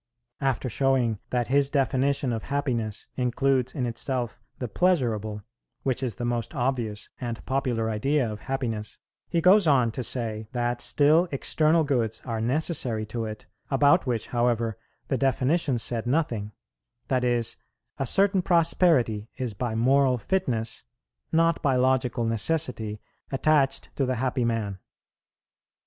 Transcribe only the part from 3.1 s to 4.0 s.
includes in